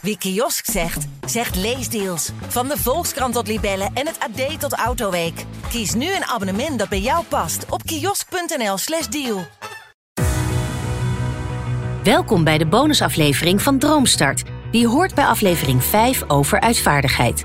[0.00, 2.30] Wie kiosk zegt, zegt leesdeals.
[2.48, 5.44] Van de Volkskrant tot Libellen en het AD tot Autoweek.
[5.68, 9.46] Kies nu een abonnement dat bij jou past op kiosk.nl/slash deal.
[12.02, 17.44] Welkom bij de bonusaflevering van Droomstart, die hoort bij aflevering 5 over uitvaardigheid.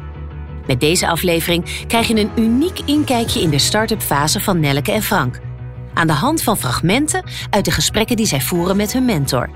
[0.68, 5.04] Met deze aflevering krijg je een uniek inkijkje in de start-up fase van Nelleke en
[5.04, 5.40] Frank.
[5.94, 9.50] Aan de hand van fragmenten uit de gesprekken die zij voeren met hun mentor.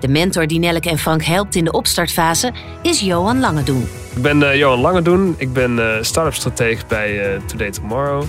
[0.00, 2.52] De mentor die Nelleke en Frank helpt in de opstartfase
[2.82, 3.88] is Johan Langedoen.
[4.16, 5.34] Ik ben uh, Johan Langedoen.
[5.38, 8.22] Ik ben uh, start-up stratege bij uh, Today Tomorrow.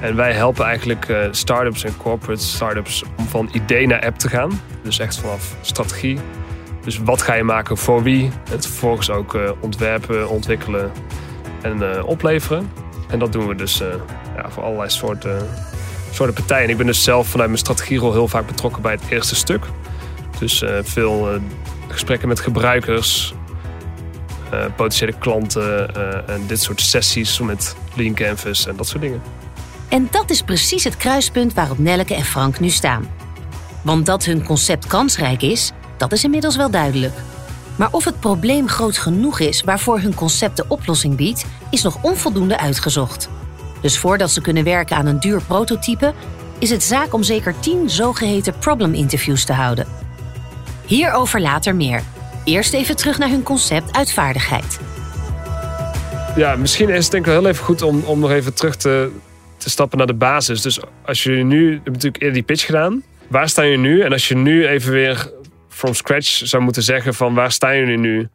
[0.00, 4.60] En wij helpen eigenlijk start-ups en corporate start-ups om van idee naar app te gaan.
[4.82, 6.18] Dus echt vanaf strategie.
[6.84, 8.30] Dus wat ga je maken voor wie?
[8.52, 10.90] En vervolgens ook ontwerpen, ontwikkelen
[11.62, 12.70] en opleveren.
[13.08, 13.78] En dat doen we dus
[14.36, 15.48] ja, voor allerlei soorten,
[16.10, 16.68] soorten partijen.
[16.70, 19.64] ik ben dus zelf vanuit mijn strategierol heel vaak betrokken bij het eerste stuk.
[20.38, 21.40] Dus uh, veel uh,
[21.88, 23.34] gesprekken met gebruikers,
[24.52, 25.94] uh, potentiële klanten
[26.28, 29.22] en dit soort sessies met Lean Canvas en dat soort dingen.
[29.88, 33.08] En dat is precies het kruispunt waarop Nelleke en Frank nu staan.
[33.82, 37.14] Want dat hun concept kansrijk is, dat is inmiddels wel duidelijk.
[37.76, 41.98] Maar of het probleem groot genoeg is waarvoor hun concept de oplossing biedt, is nog
[42.02, 43.28] onvoldoende uitgezocht.
[43.80, 46.14] Dus voordat ze kunnen werken aan een duur prototype,
[46.58, 50.05] is het zaak om zeker 10 zogeheten problem interviews te houden.
[50.86, 52.02] Hierover later meer.
[52.44, 54.80] Eerst even terug naar hun concept uitvaardigheid.
[56.36, 58.76] Ja, misschien is het denk ik wel heel even goed om, om nog even terug
[58.76, 59.10] te,
[59.56, 60.62] te stappen naar de basis.
[60.62, 63.02] Dus als je nu, hebt natuurlijk eerder die pitch gedaan.
[63.28, 64.00] Waar staan jullie nu?
[64.00, 65.30] En als je nu even weer
[65.68, 68.28] from scratch zou moeten zeggen van waar staan jullie nu?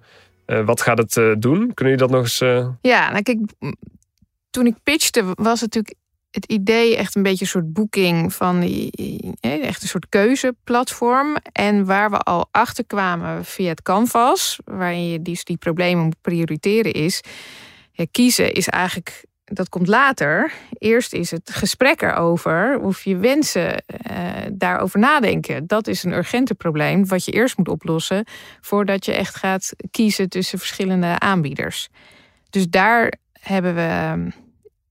[0.47, 1.73] Uh, wat gaat het uh, doen?
[1.73, 2.41] Kunnen jullie dat nog eens...
[2.41, 2.67] Uh...
[2.81, 3.39] Ja, nou kijk,
[4.49, 5.95] toen ik pitchte was het natuurlijk
[6.31, 8.61] het idee echt een beetje een soort boeking van
[9.39, 11.37] echt een soort keuzeplatform.
[11.51, 16.21] En waar we al achter kwamen via het canvas, waarin je die, die problemen moet
[16.21, 17.21] prioriteren, is
[18.11, 19.29] kiezen is eigenlijk.
[19.43, 20.51] Dat komt later.
[20.77, 25.67] Eerst is het gesprek erover, of je wensen uh, daarover nadenken.
[25.67, 28.25] Dat is een urgente probleem wat je eerst moet oplossen
[28.61, 31.89] voordat je echt gaat kiezen tussen verschillende aanbieders.
[32.49, 34.27] Dus daar hebben we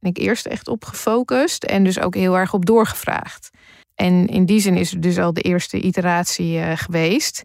[0.00, 3.50] ik eerst echt op gefocust en dus ook heel erg op doorgevraagd.
[3.94, 7.43] En in die zin is het dus al de eerste iteratie uh, geweest.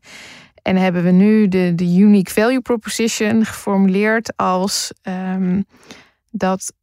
[0.62, 5.66] En hebben we nu de, de unique value proposition geformuleerd als um,
[6.30, 6.74] dat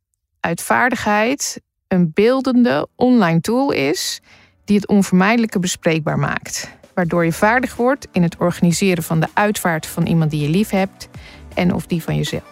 [0.40, 4.20] uitvaardigheid een beeldende online tool is
[4.64, 6.70] die het onvermijdelijke bespreekbaar maakt.
[6.94, 10.70] Waardoor je vaardig wordt in het organiseren van de uitvaart van iemand die je lief
[10.70, 11.08] hebt
[11.54, 12.51] en of die van jezelf.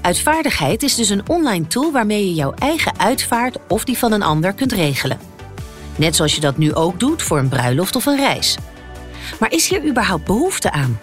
[0.00, 4.22] Uitvaardigheid is dus een online tool waarmee je jouw eigen uitvaart of die van een
[4.22, 5.18] ander kunt regelen.
[5.96, 8.58] Net zoals je dat nu ook doet voor een bruiloft of een reis.
[9.40, 11.00] Maar is hier überhaupt behoefte aan?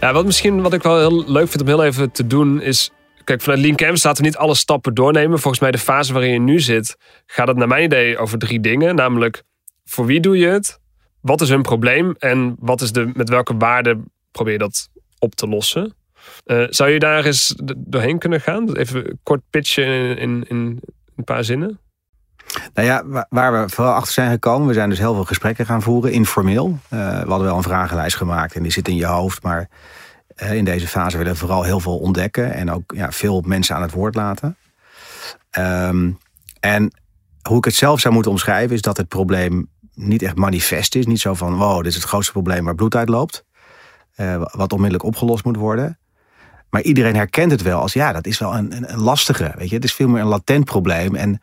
[0.00, 2.90] Ja, wat misschien wat ik wel heel leuk vind om heel even te doen is.
[3.24, 5.38] Kijk, vanuit Lean Canvas laten we niet alle stappen doornemen.
[5.38, 8.60] Volgens mij de fase waarin je nu zit, gaat het naar mijn idee over drie
[8.60, 8.94] dingen.
[8.94, 9.42] Namelijk,
[9.84, 10.78] voor wie doe je het?
[11.20, 12.14] Wat is hun probleem?
[12.18, 13.98] En wat is de, met welke waarde
[14.30, 15.94] probeer je dat op te lossen?
[16.44, 18.76] Uh, zou je daar eens doorheen kunnen gaan?
[18.76, 20.80] Even kort pitchen in, in,
[21.16, 21.78] een paar zinnen.
[22.74, 25.82] Nou ja, waar we vooral achter zijn gekomen, we zijn dus heel veel gesprekken gaan
[25.82, 26.66] voeren, informeel.
[26.68, 29.68] Uh, we hadden wel een vragenlijst gemaakt en die zit in je hoofd, maar
[30.42, 33.76] uh, in deze fase willen we vooral heel veel ontdekken en ook ja, veel mensen
[33.76, 34.56] aan het woord laten.
[35.58, 36.18] Um,
[36.60, 36.92] en
[37.48, 41.06] hoe ik het zelf zou moeten omschrijven, is dat het probleem niet echt manifest is.
[41.06, 43.44] Niet zo van, wow, dit is het grootste probleem waar bloed uitloopt.
[44.16, 45.98] Uh, wat onmiddellijk opgelost moet worden.
[46.70, 49.52] Maar iedereen herkent het wel als ja, dat is wel een, een, lastige.
[49.56, 49.74] Weet je?
[49.74, 51.14] Het is veel meer een latent probleem.
[51.14, 51.38] En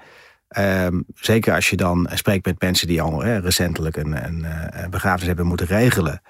[0.57, 4.83] um, zeker als je dan spreekt met mensen die al hè, recentelijk een, een, eh,
[4.83, 6.21] een, begrafenis hebben moeten regelen.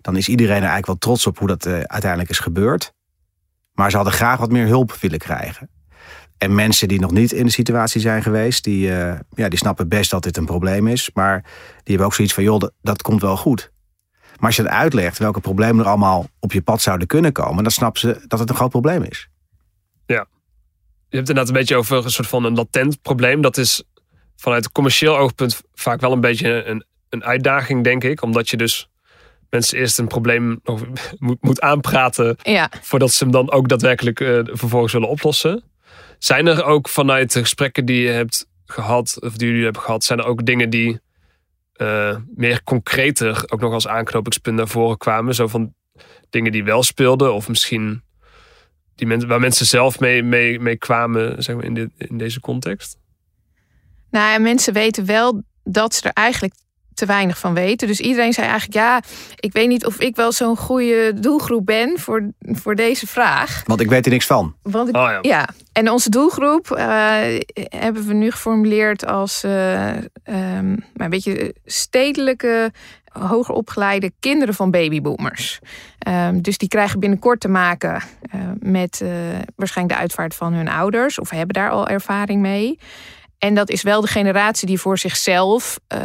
[0.00, 2.92] Dan is iedereen er eigenlijk wel trots op hoe dat uh, uiteindelijk is gebeurd.
[3.72, 5.70] Maar ze hadden graag wat meer hulp willen krijgen.
[6.38, 8.86] En mensen die nog niet in de situatie zijn geweest, die,
[9.34, 11.10] ja, die snappen best dat dit een probleem is.
[11.14, 13.72] Maar die hebben ook zoiets van, joh, dat komt wel goed.
[14.40, 17.62] Maar als je het uitlegt welke problemen er allemaal op je pad zouden kunnen komen,
[17.62, 19.28] dan snappen ze dat het een groot probleem is.
[20.06, 20.26] Ja.
[21.08, 23.40] Je hebt het inderdaad een beetje over een soort van een latent probleem.
[23.40, 23.82] Dat is
[24.36, 28.22] vanuit commercieel oogpunt vaak wel een beetje een, een uitdaging, denk ik.
[28.22, 28.88] Omdat je dus
[29.50, 30.82] mensen eerst een probleem nog
[31.18, 32.36] moet, moet aanpraten.
[32.42, 32.70] Ja.
[32.80, 35.62] Voordat ze hem dan ook daadwerkelijk uh, vervolgens willen oplossen.
[36.18, 40.04] Zijn er ook vanuit de gesprekken die je hebt gehad, of die jullie hebben gehad,
[40.04, 41.00] zijn er ook dingen die
[41.82, 45.34] uh, meer concreter ook nog als aanknopingspunt naar voren kwamen.
[45.34, 45.74] Zo van
[46.30, 48.02] dingen die wel speelden, of misschien
[48.94, 52.98] die mensen waar mensen zelf mee, mee, kwamen zeg maar, in, dit, in deze context?
[54.10, 56.54] Nou mensen weten wel dat ze er eigenlijk
[57.00, 57.86] te weinig van weten.
[57.88, 59.02] Dus iedereen zei eigenlijk, ja,
[59.36, 63.62] ik weet niet of ik wel zo'n goede doelgroep ben voor, voor deze vraag.
[63.66, 64.54] Want ik weet er niks van.
[64.62, 65.18] Want ik, Oh ja.
[65.22, 65.48] ja.
[65.72, 66.86] en onze doelgroep eh,
[67.54, 69.88] hebben we nu geformuleerd als eh,
[70.22, 72.72] ehm, maar een beetje stedelijke,
[73.12, 75.58] hoger opgeleide kinderen van babyboomers.
[75.98, 79.10] Ehm, dus die krijgen binnenkort te maken eh, met eh,
[79.56, 82.78] waarschijnlijk de uitvaart van hun ouders, of hebben daar al ervaring mee.
[83.40, 85.98] En dat is wel de generatie die voor zichzelf eh,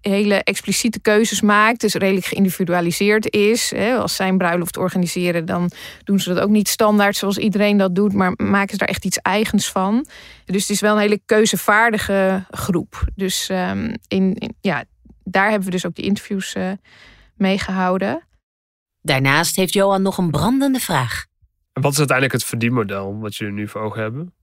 [0.00, 1.80] hele expliciete keuzes maakt.
[1.80, 3.70] Dus redelijk geïndividualiseerd is.
[3.70, 3.96] Hè.
[3.96, 5.70] Als zij een bruiloft organiseren, dan
[6.04, 8.12] doen ze dat ook niet standaard zoals iedereen dat doet.
[8.12, 10.06] Maar maken ze daar echt iets eigens van.
[10.44, 13.04] Dus het is wel een hele keuzevaardige groep.
[13.14, 14.84] Dus ehm, in, in- ja,
[15.24, 16.70] daar hebben we dus ook die interviews eh
[17.36, 18.26] mee gehouden.
[19.02, 21.24] Daarnaast heeft Johan nog een brandende vraag.
[21.72, 24.34] En wat is uiteindelijk het verdienmodel wat jullie nu voor ogen hebben?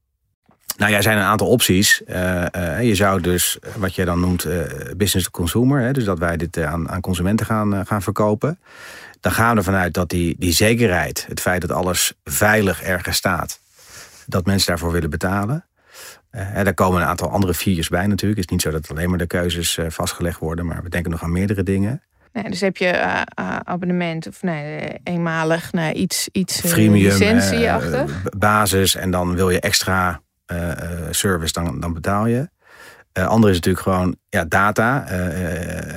[0.77, 2.03] Nou ja, er zijn een aantal opties.
[2.03, 4.47] Eh, eh, je zou dus, eh, wat jij dan noemt,
[4.97, 5.81] business to consumer.
[5.81, 8.59] Hè, dus dat wij dit aan, aan consumenten gaan, gaan verkopen.
[9.19, 13.17] Dan gaan we ervan uit dat die, die zekerheid, het feit dat alles veilig ergens
[13.17, 13.59] staat,
[14.25, 15.65] dat mensen daarvoor willen betalen.
[16.31, 18.39] En daar komen een aantal andere viertjes bij natuurlijk.
[18.41, 21.23] Het is niet zo dat alleen maar de keuzes vastgelegd worden, maar we denken nog
[21.23, 22.01] aan meerdere dingen.
[22.33, 23.23] Nee, dus heb je
[23.63, 28.21] abonnement of nee, eenmalig naar iets, iets Freemium, licentieachtig.
[28.23, 32.49] b- basis en dan wil je extra eh, eh, service, dan, dan betaal je.
[33.11, 35.05] Eh andere is natuurlijk gewoon ja, data,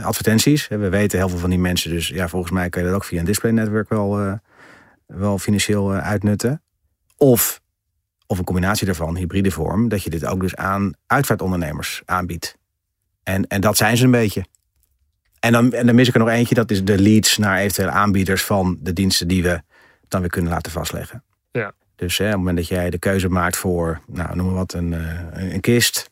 [0.03, 0.69] advertenties.
[0.69, 3.05] We weten heel veel van die mensen, dus ja, volgens mij kun je dat ook
[3.05, 4.39] via een display netwerk wel,
[5.07, 6.63] wel financieel uitnutten.
[7.17, 7.61] Of,
[8.27, 12.57] of een combinatie daarvan, hybride vorm, dat je dit ook dus aan uitvaartondernemers aanbiedt.
[13.23, 14.45] En, en dat zijn ze een beetje.
[15.41, 17.91] En dan, en dan mis ik er nog eentje, dat is de leads naar eventuele
[17.91, 19.63] aanbieders van de diensten die we
[20.09, 21.23] dan weer kunnen laten vastleggen.
[21.51, 21.73] Ja.
[21.97, 24.73] Dus hè, op het moment dat jij de keuze maakt voor, nou, noem maar wat,
[24.73, 26.11] een, eh, een kist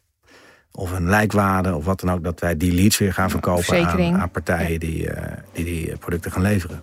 [0.71, 4.21] of een lijkwade of wat dan ook, dat wij die leads weer gaan verkopen aan,
[4.21, 6.83] aan partijen die, eh, die die producten gaan leveren.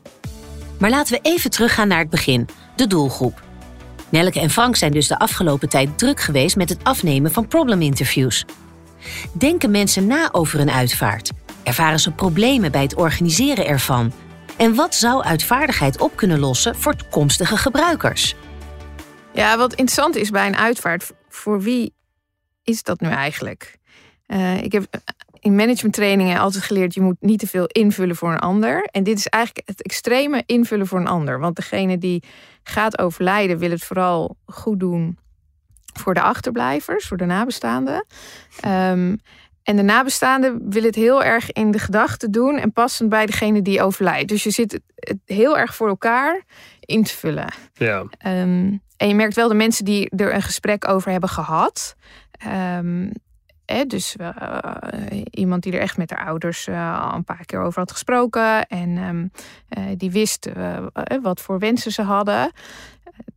[0.80, 3.42] Maar laten we even teruggaan naar het begin, de doelgroep.
[4.10, 8.46] Nelke en Frank zijn dus de afgelopen tijd druk geweest met het afnemen van probleminterviews.
[9.34, 11.32] Denken mensen na over een uitvaart?
[11.64, 14.12] Ervaren ze problemen bij het organiseren ervan?
[14.58, 18.36] En wat zou uitvaardigheid op kunnen lossen voor toekomstige gebruikers?
[19.34, 21.94] Ja, wat interessant is bij een uitvaart, voor wie
[22.64, 23.78] is dat nu eigenlijk?
[24.26, 24.84] Eh, ik heb
[25.40, 28.84] in managementtrainingen altijd geleerd, je moet niet te veel invullen voor een ander.
[28.84, 31.40] En dit is eigenlijk het extreme invullen voor een ander.
[31.40, 32.24] Want degene die
[32.64, 35.18] gaat overlijden, wil het vooral goed doen
[36.00, 38.06] voor de achterblijvers, voor de nabestaanden.
[38.60, 39.16] Ehm,
[39.64, 43.62] en de nabestaanden willen het heel erg in de gedachten doen en passend bij degene
[43.62, 44.30] die overlijdt.
[44.30, 46.44] Dus je zit het- het heel erg voor elkaar
[46.80, 47.54] in te vullen.
[47.74, 51.96] Ja, Ehm, en je merkt wel de mensen die er een gesprek over hebben gehad.
[52.32, 53.10] Ehm,
[53.66, 54.34] hè, dus eh,
[55.32, 58.68] iemand die er echt met haar ouders eh, al een paar keer over had gesproken.
[58.68, 59.28] En ehm,
[59.70, 60.50] eh, die wist
[61.22, 62.52] wat voor wensen ze hadden.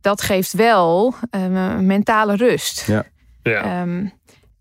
[0.01, 2.85] Dat geeft wel eh, mentale rust.
[2.87, 3.05] Ja.
[3.43, 3.61] ja.
[3.63, 4.07] Ehm,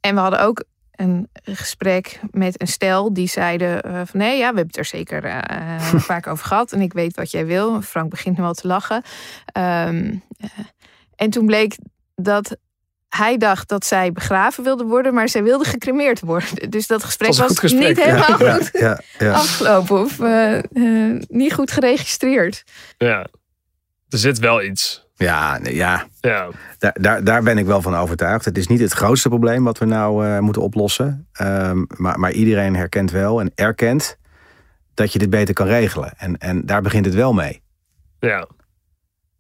[0.01, 0.65] en we hadden ook
[0.97, 4.85] een gesprek met een stel die zeiden eh, van nee, ja, we hebben het er
[4.85, 5.45] zeker
[6.11, 7.83] vaak over gehad en ik weet wat jij wil.
[7.83, 9.03] Frank begint nu al te lachen.
[9.47, 10.49] Ehm, eh,
[11.17, 11.77] en toen bleek
[12.15, 12.57] dat
[13.09, 16.49] hij dacht dat zij begraven wilde worden, maar zij wilde gecremeerd worden.
[16.71, 18.05] Dus dat gesprek was gesprek, niet ja.
[18.05, 19.33] helemaal Ja, goed ja, ja.
[19.33, 22.65] afgelopen of eh, eh, niet goed geregistreerd.
[22.99, 23.27] ja.
[24.09, 25.07] Er zit wel iets.
[25.15, 26.07] ja, nee, ja.
[26.21, 28.44] Ja, Daar, daar, daar ben ik wel van overtuigd.
[28.44, 31.29] Het is niet het grootste probleem wat we nou eh, moeten oplossen.
[31.33, 34.19] Ehm, maar, maar iedereen herkent wel en erkent
[34.94, 36.13] dat je dit beter kan regelen.
[36.17, 37.63] En, en daar begint het wel mee.
[38.21, 38.49] ja.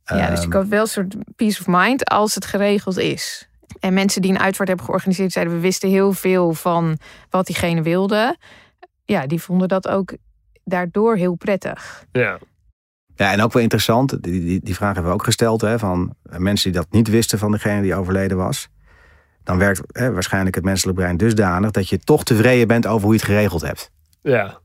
[0.04, 3.48] Ja, dus Ehm, ik had wel een soort peace of mind als het geregeld is.
[3.80, 5.54] En mensen die een uitvaart hebben georganiseerd zeiden...
[5.54, 6.98] we wisten heel veel van
[7.30, 8.36] wat diegene wilde.
[9.04, 10.16] Ja, die vonden dat ook
[10.64, 12.04] daardoor heel prettig.
[12.12, 12.38] ja.
[13.16, 16.14] Ja, en ook wel interessant, die, die, die vraag hebben we ook gesteld, hè, van
[16.22, 18.68] mensen die dat niet wisten van degene die overleden was.
[19.42, 23.12] Dan werkt hè, waarschijnlijk het menselijk brein dusdanig dat je toch tevreden bent over hoe
[23.12, 23.90] je het geregeld hebt.
[24.22, 24.62] ja.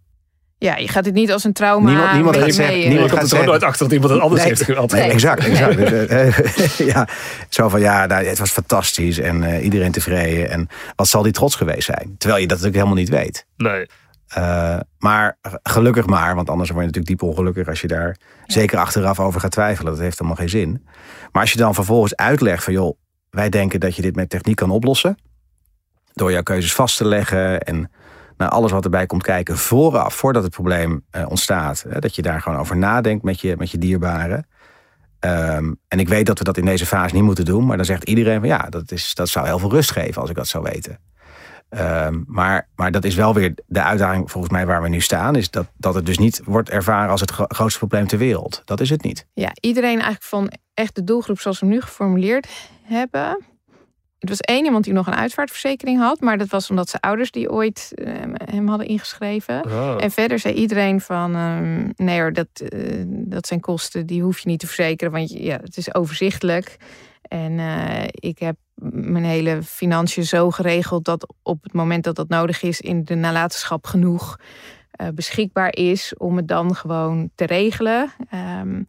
[0.62, 3.32] Ja, je gaat het niet als een trauma Niemand- niemand gaat zeggen- mee, niemand gaat
[3.32, 4.92] er nooit achter dat iemand het anders Nee, heeft gehad.
[4.92, 5.12] Nee, Nee.
[5.12, 5.46] exact.
[5.46, 5.78] exact.
[5.78, 7.08] Dus, eh, ja,
[7.50, 10.50] zo van ja, nou, het was fantastisch en eh, iedereen tevreden.
[10.50, 12.16] En wat zal die trots geweest zijn?
[12.18, 13.46] Terwijl je dat natuurlijk helemaal niet weet.
[13.58, 13.86] Nee.
[14.28, 18.78] Eh, maar gelukkig maar, want anders word je natuurlijk diep ongelukkig als je daar zeker
[18.78, 19.92] achteraf over gaat twijfelen.
[19.92, 20.86] Dat heeft helemaal geen zin.
[21.32, 22.98] Maar als je dan vervolgens uitlegt van joh,
[23.30, 25.18] wij denken dat je dit met techniek kan oplossen.
[26.14, 27.92] Door jouw keuzes vast te leggen en
[28.40, 31.86] nou, alles wat erbij komt kijken vooraf, voordat het probleem eh, ontstaat.
[31.90, 34.48] Hè, dat je daar gewoon over nadenkt met je, met je dierbaren.
[35.20, 37.86] Ehm, en ik weet dat we dat in deze fase niet moeten doen, maar dan
[37.86, 40.48] zegt iedereen van ja, dat, is, dat zou heel veel rust geven als ik dat
[40.48, 41.00] zou weten.
[41.70, 45.36] Ehm, maar, maar dat is wel weer de uitdaging volgens mij waar we nu staan.
[45.36, 48.62] Is dat, dat het dus niet wordt ervaren als het grootste probleem ter wereld.
[48.66, 49.26] Dat is het niet.
[49.34, 52.48] Ja, iedereen eigenlijk van echt de doelgroep zoals we hem nu geformuleerd
[52.84, 53.44] hebben.
[54.20, 56.20] Het was één iemand die nog een uitvaartverzekering had.
[56.20, 59.66] Maar dat was omdat zijn ouders die ooit ehm, hem hadden ingeschreven.
[59.66, 59.96] Oh.
[60.00, 61.36] En verder zei iedereen van...
[61.36, 65.14] ehm, nee hoor, dat, eh, dat zijn kosten, die hoef je niet te verzekeren.
[65.14, 66.78] Want ja, het is overzichtelijk.
[67.22, 68.56] En eh, ik heb
[68.92, 71.06] mijn hele financiën zo geregeld...
[71.06, 72.82] dat op het moment dat dat nodig is...
[72.82, 74.40] in de nalatenschap genoeg
[74.92, 76.14] eh, beschikbaar is...
[76.18, 78.12] om het dan gewoon te regelen.
[78.30, 78.82] Ehm,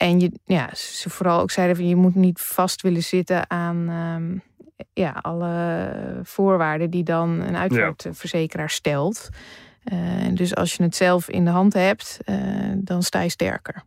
[0.00, 3.88] en je, ja, ze vooral ook zeiden van je moet niet vast willen zitten aan
[3.88, 4.38] ehm,
[4.92, 5.92] ja, alle
[6.22, 9.28] voorwaarden die dan een uitvaartverzekeraar stelt.
[9.84, 9.98] Eh,
[10.32, 12.36] dus als je het zelf in de hand hebt, eh,
[12.74, 13.82] dan sta je sterker.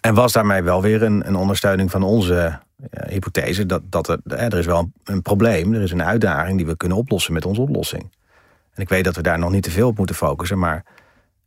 [0.00, 3.66] En was daarmee wel weer een, een ondersteuning van onze eh, hypothese.
[3.66, 6.76] Dat, dat er, er is wel een, een probleem, er is een uitdaging die we
[6.76, 8.02] kunnen oplossen met onze oplossing.
[8.74, 10.58] En ik weet dat we daar nog niet te veel op moeten focussen.
[10.58, 10.84] Maar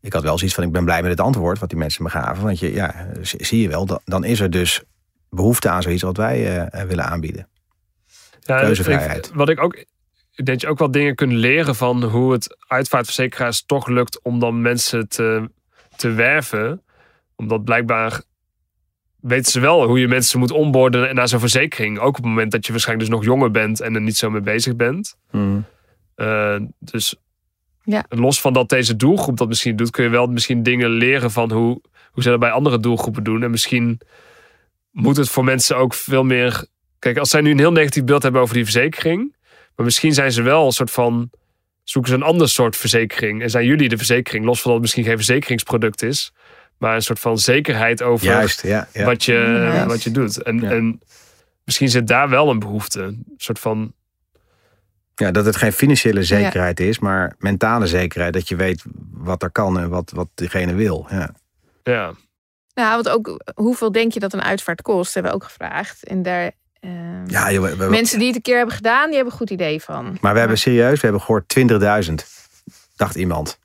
[0.02, 2.10] ik had wel zoiets van, ik ben blij met het antwoord wat die mensen me
[2.10, 2.44] gaven.
[2.44, 4.84] Want je, ja, zie je wel, dan, dan is er dus
[5.30, 7.48] behoefte aan zoiets wat wij eh, willen aanbieden.
[8.42, 9.28] Ja, Keuzevrijheid.
[9.28, 9.76] ik- wat ik ook.
[9.76, 14.22] Ik denk dat je ook wel dingen kunt leren van hoe het uitvaartverzekeraars toch lukt
[14.24, 15.50] om dan mensen te,
[15.96, 16.84] te werven.
[17.36, 18.22] Omdat blijkbaar
[19.20, 22.00] weten ze wel hoe je mensen moet onboorden naar zo'n verzekering.
[22.00, 24.30] Ook op het moment dat je waarschijnlijk dus nog jonger bent en er niet zo
[24.30, 25.16] mee bezig bent.
[26.16, 27.16] Eh, dus
[27.92, 28.06] Ja.
[28.10, 31.52] los van dat deze doelgroep dat misschien doet, kun je wel misschien dingen leren van
[31.52, 31.82] hoe,
[32.12, 33.44] hoe ze dat bij andere doelgroepen doen.
[33.44, 34.00] En misschien
[34.92, 36.66] moet het voor mensen ook veel meer.
[37.00, 39.36] Kijk, als zij nu een heel negatief beeld hebben over die verzekering,
[39.76, 41.30] maar misschien zijn ze wel een soort van.
[41.84, 43.42] zoeken ze een ander soort verzekering.
[43.42, 46.34] En zijn jullie de verzekering, los van dat het misschien geen verzekeringsproduct is,
[46.78, 48.88] maar een soort van zekerheid over Juist, ja.
[48.94, 49.06] ja.
[49.06, 49.34] wat, je,
[49.74, 49.86] Ja.
[49.86, 50.44] wat je doet.
[50.44, 50.70] En, Ja.
[50.72, 51.00] en
[51.64, 53.02] misschien zit daar wel een behoefte.
[53.02, 53.94] Een soort van.
[55.20, 58.34] Ja, dat het geen financiële zekerheid is, maar mentale zekerheid.
[58.34, 61.08] Dat je weet wat er kan en wat, wat diegene wil.
[61.10, 61.30] Ja.
[61.84, 62.14] Ja,
[62.74, 66.04] Nou, want ook hoeveel denk je dat een uitvaart kost, hebben we ook gevraagd.
[66.04, 69.16] En daar, ehm, Ja, joh, we- we- mensen die het een keer hebben gedaan, die
[69.16, 70.18] hebben een goed idee van.
[70.22, 72.28] maar we hebben serieus, we hebben gehoord 20.000,
[72.96, 73.60] dacht iemand.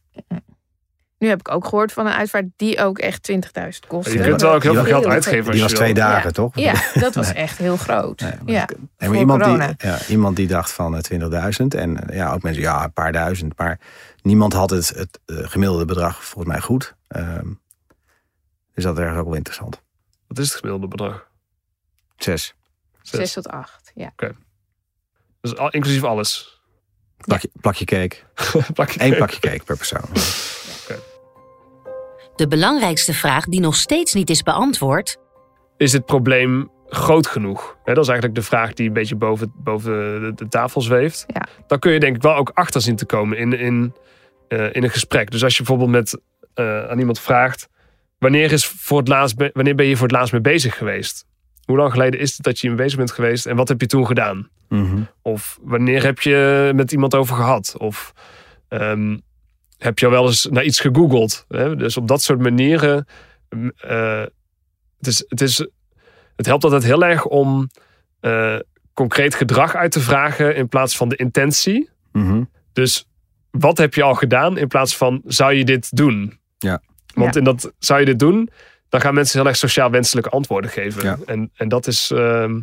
[1.25, 3.39] Nu heb ik ook gehoord van een uitvaart die ook echt 20.000
[3.87, 4.13] kost.
[4.13, 5.45] je kunt wel ook heel veel geld uitgeven.
[5.47, 6.31] als Die was twee dagen, Ja.
[6.31, 6.57] toch?
[6.57, 8.21] Ja, dat was echt heel groot.
[8.21, 9.75] Nee, maar ja, Nee, voor maar iemand, die, corona.
[9.79, 11.21] ja, iemand die dacht van eh,
[11.61, 11.67] 20.000.
[11.69, 13.59] En eh, ja, ook mensen, ja, een paar duizend.
[13.59, 13.79] Maar
[14.23, 16.95] niemand had het, het eh, gemiddelde bedrag volgens mij goed.
[17.09, 17.49] Ehm,
[18.75, 19.83] dus dat is erg ook wel interessant.
[20.27, 21.29] Wat is het gemiddelde bedrag?
[22.17, 22.55] Zes.
[23.03, 23.21] Zes.
[23.21, 23.93] 6 tot 8.
[23.95, 24.13] Ja.
[25.41, 26.61] Dus al, inclusief alles.
[27.17, 28.17] Plakje, plakje cake.
[28.75, 29.17] Plakje Eén cake.
[29.17, 30.05] plakje cake per persoon.
[32.37, 35.17] De belangrijkste vraag die nog steeds niet is beantwoord,
[35.77, 37.77] Is het probleem groot genoeg?
[37.85, 39.93] Hè, dat is eigenlijk de vraag die een beetje boven, boven
[40.37, 41.25] de, tafel zweeft.
[41.27, 41.47] Ja.
[41.67, 43.95] Dan kun je denk ik wel ook achter zien te komen in, in,
[44.49, 45.31] eh, in een gesprek.
[45.31, 46.21] Dus als je bijvoorbeeld met,
[46.55, 47.69] eh, aan iemand vraagt...
[48.19, 51.27] Wanneer, is voor het laatst, wanneer ben je voor het laatst mee bezig geweest?
[51.65, 53.47] Hoe lang geleden is het dat je mee bezig bent geweest?
[53.47, 54.49] En wat heb je toen gedaan?
[54.69, 55.03] Mhm.
[55.23, 57.75] Of wanneer heb je met iemand over gehad?
[57.79, 58.13] Of
[58.69, 59.17] ehm,
[59.85, 61.45] heb je al wel eens naar iets gegoogeld?
[61.49, 61.77] Hè?
[61.77, 63.07] Dus op dat soort manieren.
[63.77, 64.21] eh,
[64.99, 65.59] het, is, het, is,
[66.37, 67.71] het helpt altijd heel erg om
[68.21, 68.59] eh,
[68.95, 71.91] concreet gedrag uit te vragen in plaats van de intentie.
[72.13, 72.43] Mhm.
[72.73, 73.09] Dus
[73.51, 76.39] wat heb je al gedaan in plaats van zou je dit doen?
[76.59, 76.83] Ja.
[77.15, 77.39] Want Ja.
[77.39, 78.49] in dat zou je dit doen,
[78.89, 81.03] dan gaan mensen heel erg sociaal wenselijke antwoorden geven.
[81.03, 81.19] Ja.
[81.27, 82.61] En, en dat is ehm,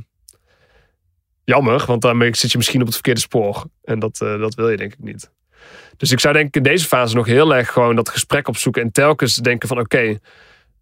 [1.43, 3.65] jammer, want daarmee zit je misschien op het verkeerde spoor.
[3.83, 5.31] En dat, eh, dat wil je denk ik niet.
[6.01, 8.81] Dus ik zou denk ik in deze fase nog heel erg gewoon dat gesprek opzoeken
[8.81, 10.17] en telkens denken van oké,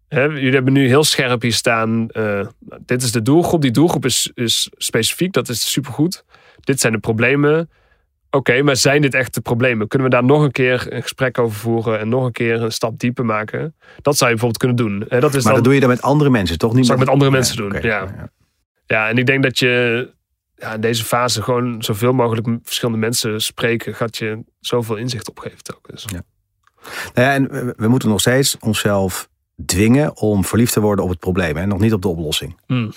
[0.08, 2.08] jullie hebben nu heel scherp hier staan.
[2.08, 2.46] eh,
[2.86, 3.62] dit is de doelgroep.
[3.62, 6.24] Die doelgroep is, is specifiek, dat is supergoed.
[6.60, 7.70] Dit zijn de problemen.
[8.30, 9.88] Oké, maar zijn dit echt de problemen?
[9.88, 12.72] Kunnen we daar nog een keer een gesprek over voeren en nog een keer een
[12.72, 13.74] stap dieper maken?
[14.02, 15.08] Dat zou je bijvoorbeeld kunnen doen.
[15.08, 16.74] En dat is Maar dan, dat doe je dan met andere mensen, toch?
[16.74, 17.80] Niet Zou ik met andere mensen Ja, doen,
[18.16, 18.30] ja.
[18.86, 20.08] Ja, en ik denk dat je
[20.60, 25.62] ja, in deze fase gewoon zoveel mogelijk verschillende mensen spreken, gaat je zoveel inzicht opgeven
[25.62, 26.04] telkens.
[26.06, 26.22] Ja.
[27.14, 29.28] Nou ja, en we, moeten nog steeds onszelf
[29.66, 31.56] dwingen om verliefd te worden op het probleem.
[31.56, 32.56] En nog niet op de oplossing.
[32.66, 32.92] Hmm.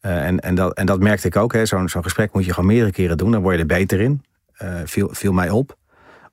[0.00, 1.52] Eh, en, en, dat, en dat merkte ik ook.
[1.52, 1.66] hè.
[1.66, 3.30] Zo'n zo'n gesprek moet je gewoon meerdere keren doen.
[3.30, 4.24] Dan word je er beter in.
[4.52, 5.76] Eh, viel, viel mij op.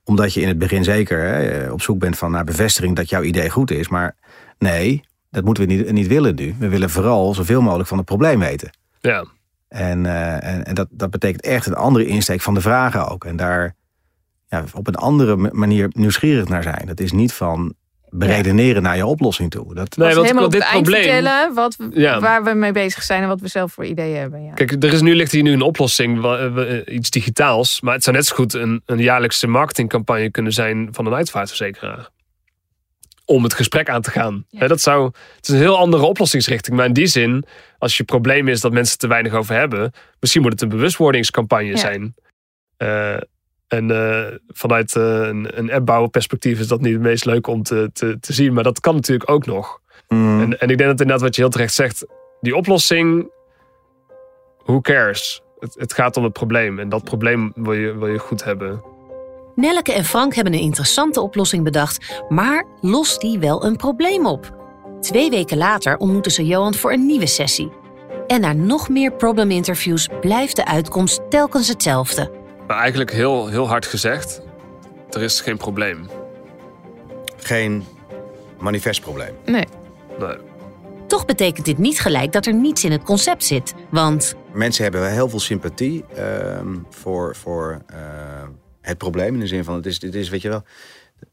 [0.04, 3.22] Omdat je in het begin zeker hè, op zoek bent van naar bevestiging dat jouw
[3.22, 3.88] idee goed is.
[3.88, 4.16] Maar
[4.58, 6.54] nee, dat moeten we niet, niet willen nu.
[6.58, 8.70] We willen vooral zoveel mogelijk van het probleem weten.
[9.00, 9.24] Ja,
[9.68, 13.24] En, eh, en, en dat, dat betekent echt een andere insteek van de vragen ook.
[13.24, 13.74] En daar
[14.48, 16.86] ja, op een andere ma- manier nieuwsgierig naar zijn.
[16.86, 17.74] Dat is niet van,
[18.10, 19.74] beredeneren naar je oplossing toe.
[19.74, 21.02] Dat, Nee, want, helemaal op dit het probleem.
[21.02, 22.20] vertellen wat, Ja.
[22.20, 24.44] waar we mee bezig zijn en wat we zelf voor ideeën hebben.
[24.44, 24.52] Ja.
[24.52, 27.80] Kijk, er is nu ligt hier nu een oplossing, wa- wa- iets digitaals.
[27.80, 32.08] Maar het zou net zo goed een, een jaarlijkse marketingcampagne kunnen zijn van een uitvaartverzekeraar.
[33.28, 34.44] Om het gesprek aan te gaan.
[34.48, 34.66] Ja.
[34.66, 35.04] Dat zou,
[35.36, 36.76] het is een heel andere oplossingsrichting.
[36.76, 37.44] Maar in die zin,
[37.78, 41.68] als je probleem is dat mensen te weinig over hebben, misschien moet het een bewustwordingscampagne
[41.68, 41.76] Ja.
[41.76, 42.14] zijn.
[42.76, 43.14] Eh,
[43.68, 47.90] en eh, vanuit eh, een, een appbouwerperspectief is dat niet het meest leuk om te,
[47.92, 48.52] te, te zien.
[48.52, 49.80] Maar dat kan natuurlijk ook nog.
[50.08, 50.40] Mm.
[50.40, 52.06] En, en ik denk dat inderdaad wat je heel terecht zegt,
[52.40, 53.30] die oplossing,
[54.64, 55.42] who cares?
[55.58, 58.82] Het, het gaat om het probleem en dat probleem wil je, wil je goed hebben.
[59.58, 64.56] Nelleke en Frank hebben een interessante oplossing bedacht, maar lost die wel een probleem op?
[65.00, 67.72] Twee weken later ontmoeten ze Johan voor een nieuwe sessie.
[68.26, 72.30] En na nog meer problem interviews blijft de uitkomst telkens hetzelfde.
[72.66, 74.40] Maar eigenlijk heel, heel hard gezegd,
[75.10, 76.08] er is geen probleem.
[77.36, 77.84] Geen
[78.58, 79.34] manifest probleem.
[79.44, 79.66] Nee.
[80.18, 80.36] Nee.
[81.06, 83.74] Toch betekent dit niet gelijk dat er niets in het concept zit.
[83.90, 88.48] Want Mensen hebben wel heel veel sympathie ehm, voor, voor ehm,
[88.88, 89.34] het probleem.
[89.34, 90.64] In de zin van, het is, het is weet je wel,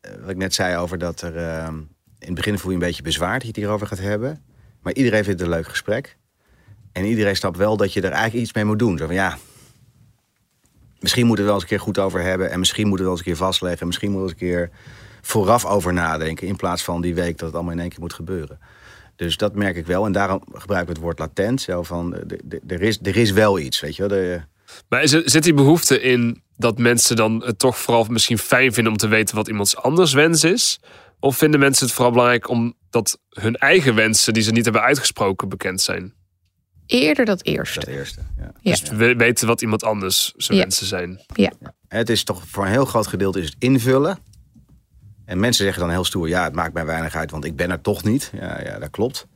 [0.02, 1.38] eh, wat ik net zei over dat er...
[1.38, 1.76] ehm,
[2.20, 4.44] in het begin voel je een beetje bezwaar dat je het hierover gaat hebben.
[4.82, 6.18] Maar iedereen vindt het een leuk gesprek.
[6.92, 8.98] En iedereen snapt wel dat je er eigenlijk iets mee moet doen.
[8.98, 9.38] Zo van, ja,
[11.00, 12.52] misschien moeten we wel eens een keer goed over hebben.
[12.52, 13.88] En misschien moeten we wel eens een keer vastleggen.
[13.88, 14.70] Misschien moeten we eens een keer
[15.22, 16.48] vooraf over nadenken.
[16.48, 18.60] In plaats van die week dat het allemaal in één keer moet gebeuren.
[19.16, 20.06] Dus dat merk ik wel.
[20.06, 21.62] En daarom gebruik ik het woord latent.
[21.62, 24.40] Zo van, eh, er is, er is wel iets, weet je wel.
[24.90, 28.74] Maar is er, zit die behoefte in dat mensen dan het toch vooral misschien fijn
[28.74, 30.80] vinden om te weten wat iemands anders wens is?
[31.20, 35.50] Of vinden mensen het vooral belangrijk omdat hun eigen wensen die ze niet hebben uitgesproken
[35.50, 36.14] bekend zijn?
[36.86, 37.80] Eerder dat eerste.
[37.80, 38.20] dat eerste.
[38.38, 38.52] Ja.
[38.62, 38.72] Ja.
[38.72, 40.64] Dus we weten wat iemand anders zijn Ja.
[40.64, 41.26] wensen zijn.
[41.88, 44.18] Het is toch voor een heel groot gedeelte is het invullen.
[45.26, 47.72] En mensen zeggen dan heel stoer: ja, het maakt mij weinig uit, want ik ben
[47.72, 48.32] er toch niet.
[48.40, 49.28] Ja, ja dat klopt.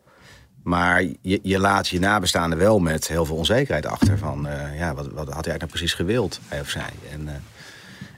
[0.63, 4.17] Maar je, je laat je nabestaanden wel met heel veel onzekerheid achter.
[4.17, 6.89] Van eh, ja, wat, wat had hij eigenlijk nou precies gewild, hij of zij?
[7.11, 7.33] En, eh,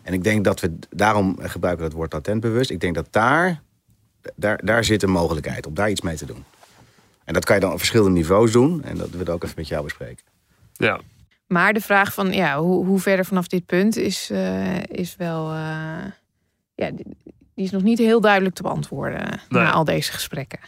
[0.03, 2.69] en ik denk dat we daarom gebruiken we het woord latent bewust.
[2.69, 3.61] Ik denk dat daar,
[4.35, 6.43] daar, daar zit een mogelijkheid om daar iets mee te doen.
[7.23, 8.83] En dat kan je dan op verschillende niveaus doen.
[8.83, 10.25] En dat wil ik ook even met jou bespreken.
[10.73, 10.99] Ja.
[11.47, 15.51] Maar de vraag van ja, hoe, hoe verder vanaf dit punt is, eh, is wel.
[15.51, 16.05] eh,
[16.75, 17.05] ja, die,
[17.55, 20.59] die is nog niet heel duidelijk te beantwoorden na al deze gesprekken.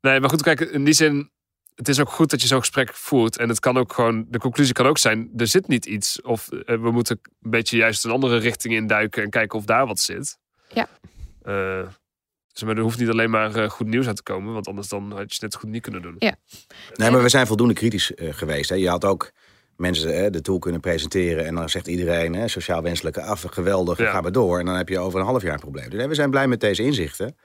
[0.00, 1.30] Nee, maar goed, kijk, in die zin,
[1.74, 3.36] het is ook goed dat je zo'n gesprek voert.
[3.36, 6.22] En het kan ook gewoon, de conclusie kan ook zijn, er zit niet iets.
[6.22, 9.86] Of eh, we moeten een beetje juist een andere richting induiken en kijken of daar
[9.86, 10.38] wat zit.
[10.68, 10.88] Ja.
[11.42, 11.86] Eh,
[12.52, 14.88] dus maar er hoeft niet alleen maar eh, goed nieuws uit te komen, want anders
[14.88, 16.14] dan had je het net goed niet kunnen doen.
[16.18, 16.34] Ja.
[16.94, 18.68] Nee, maar we zijn voldoende kritisch eh, geweest.
[18.68, 18.74] Hè.
[18.76, 19.30] Je had ook
[19.76, 21.46] mensen de tool kunnen presenteren.
[21.46, 24.10] En dan zegt iedereen, hè, sociaal wenselijke af, geweldig, Ja.
[24.10, 24.58] ga maar door.
[24.58, 25.90] En dan heb je over een half jaar een probleem.
[25.90, 27.36] Dus we zijn blij met deze inzichten.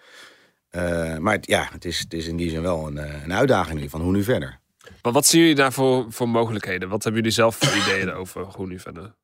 [0.75, 3.33] Eh, maar het- ja, het is, het is in die zin wel een, eh, een
[3.33, 4.59] uitdaging nu, van hoe nu verder.
[5.01, 6.89] Maar wat zien jullie daarvoor voor mogelijkheden?
[6.89, 9.15] Wat hebben jullie zelf voor ideeën over hoe nu verder?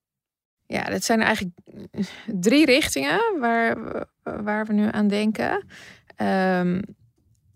[0.67, 1.55] Ja, dat zijn eigenlijk
[2.25, 4.07] drie richtingen waar, we-
[4.43, 5.65] waar we nu aan denken.
[6.15, 6.81] Ehm,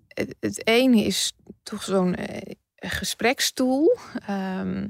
[0.08, 3.98] het, het ene is toch zo'n eh, gesprekstoel.
[4.28, 4.88] Ehm,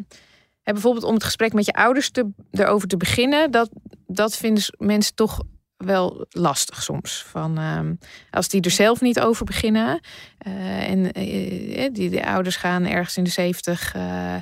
[0.61, 3.51] hè, bijvoorbeeld om het gesprek met je ouders te, erover te beginnen.
[3.51, 3.69] Dat,
[4.07, 5.43] dat vinden mensen toch
[5.86, 7.24] wel lastig soms.
[7.28, 7.93] Van, ehm,
[8.32, 10.00] als die er zelf niet over beginnen.
[10.38, 13.93] eh, en eh, die, die ouders gaan ergens in de zeventig...
[13.95, 14.41] eh, eh,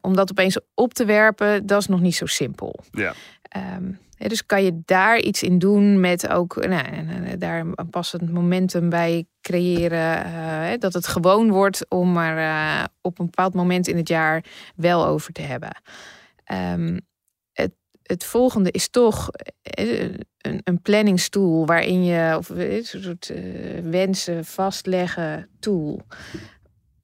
[0.00, 2.80] om dat opeens op te werpen, dat is nog niet zo simpel.
[2.90, 3.14] Ja.
[3.42, 8.88] Ehm, dus kan je daar iets in doen met ook nou, daar een passend momentum
[8.88, 10.24] bij creëren.
[10.24, 14.44] eh, dat het gewoon wordt om er eh, op een bepaald moment in het jaar
[14.76, 15.76] wel over te hebben.
[16.44, 16.98] Ehm,
[18.02, 19.30] het, volgende is toch
[19.62, 20.02] eh,
[20.38, 23.42] een, een planningstool waarin je of eh, een soort eh,
[23.82, 26.00] wensen vastleggen tool.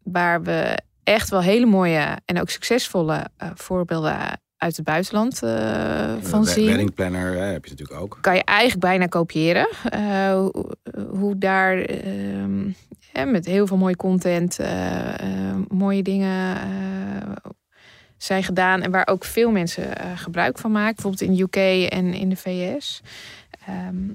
[0.03, 6.15] Waar we echt wel hele mooie en ook succesvolle eh, voorbeelden uit het buitenland eh,
[6.21, 8.19] van zien Wedding planner hè, heb je natuurlijk ook.
[8.21, 9.69] kan je eigenlijk bijna kopiëren.
[9.83, 10.77] Eh, hoe,
[11.11, 12.71] hoe daar ehm,
[13.27, 17.51] met heel veel mooie content, eh, eh, mooie dingen eh,
[18.19, 18.83] zijn gedaan.
[18.83, 20.95] En waar ook veel mensen eh, gebruik van maken.
[20.95, 23.01] Bijvoorbeeld in UK en in de VS.
[23.67, 24.11] Ehm,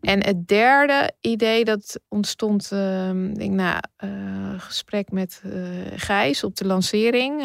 [0.00, 4.10] en het derde idee dat ontstond, ik denk na eh,
[4.56, 5.52] gesprek met eh,
[5.96, 7.42] Gijs op de lancering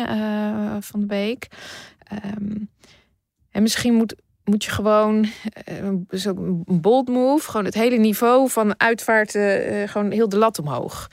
[0.80, 1.48] van de week.
[2.04, 2.56] Ehm,
[3.52, 5.28] en misschien moet, moet je gewoon,
[6.08, 9.32] dus ook een bold move, gewoon het hele niveau van uitvaart,
[9.86, 11.10] gewoon heel de lat omhoog.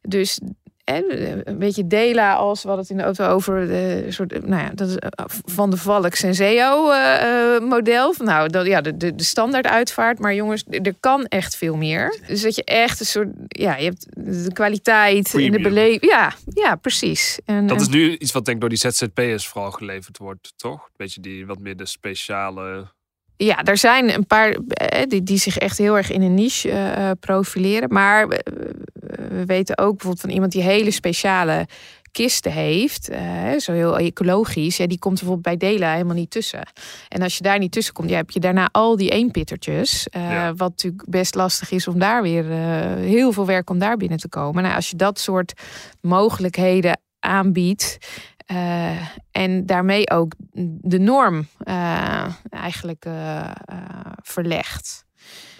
[0.00, 0.40] Dus
[0.86, 4.70] een beetje Dela als we hadden het in de auto over de soort, nou ja,
[4.74, 8.14] dat is eh, van de Valk Senseo uh, model.
[8.18, 10.18] Nou, dat, ja, de, de, de standaard uitvaart.
[10.18, 12.20] Maar jongens, er kan echt veel meer.
[12.26, 16.10] Dus dat je echt een soort, ja, je hebt de kwaliteit in de beleving.
[16.10, 17.38] Ja, ja, precies.
[17.44, 20.88] En, dat is nu iets wat denk ik door die ZZP'ers vooral geleverd wordt, toch?
[20.96, 22.94] Beetje die wat meer de speciale
[23.36, 24.56] ja, er zijn een paar
[25.08, 27.92] die, die zich echt heel erg in een niche uh, profileren.
[27.92, 28.28] Maar
[29.28, 31.66] we weten ook bijvoorbeeld van iemand die hele speciale
[32.12, 36.68] kisten heeft, uh, zo heel ecologisch, ja, die komt bijvoorbeeld bij delen helemaal niet tussen.
[37.08, 40.06] En als je daar niet tussen komt, ja, heb je daarna al die eenpittertjes.
[40.16, 42.44] Uh, Wat natuurlijk best lastig is om daar weer
[42.98, 44.62] heel veel werk om daar binnen te komen.
[44.62, 45.52] Nou, als je dat soort
[46.00, 47.98] mogelijkheden aanbiedt,
[49.30, 50.32] en daarmee ook
[50.80, 51.48] de norm
[52.50, 53.06] eigenlijk
[54.22, 55.04] verlegt.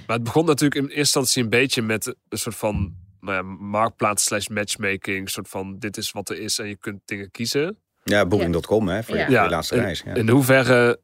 [0.06, 2.94] Maar het begon natuurlijk in eerste instantie een beetje met een soort van
[3.27, 5.21] nou ja, marktplaats slash matchmaking.
[5.21, 7.79] Een soort van dit is wat er is en je kunt dingen kiezen.
[8.05, 9.49] Ja, booking.com hè, voor je, ja.
[9.49, 10.03] laatste reis.
[10.05, 10.15] Ja.
[10.15, 11.01] In hoeverre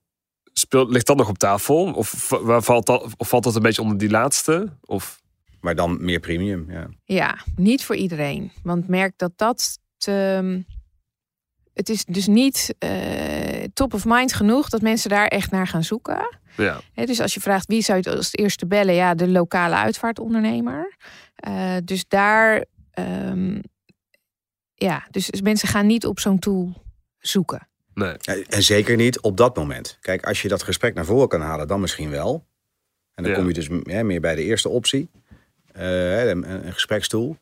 [0.53, 1.93] speelt, ligt dat nog op tafel?
[1.93, 4.77] Of, waar valt dat, of valt dat een beetje onder die laatste?
[4.81, 5.21] Of...
[5.61, 6.89] Maar dan meer premium, ja.
[7.05, 8.53] Ja, niet voor iedereen.
[8.63, 10.65] Want merk dat dat te
[11.75, 15.85] het is dus niet uh, top of mind genoeg dat mensen daar echt naar gaan
[15.85, 16.39] zoeken.
[16.57, 16.81] Ja.
[16.95, 20.97] dus als je vraagt wie zou je als eerste bellen, ja, de lokale uitvaartondernemer.
[21.49, 22.65] Uh, dus daar,
[22.99, 23.61] um,
[24.75, 26.83] ja, dus mensen gaan niet op zo'n tool
[27.19, 27.69] zoeken.
[27.95, 28.17] Nee.
[28.49, 29.99] En zeker niet op dat moment.
[30.01, 32.47] Kijk, als je dat gesprek naar voren kan halen, dan misschien wel.
[33.15, 35.11] En dan kom je dus meer bij de eerste optie.
[35.77, 37.37] Uh, een, een gesprekstoel.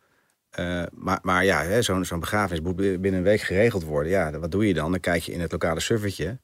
[0.59, 4.13] Uh, maar, maar ja, zo'n zo'n begrafenis moet binnen een week geregeld worden.
[4.13, 4.91] Ja, wat doe je dan?
[4.91, 6.39] Dan kijk je in het lokale servertje.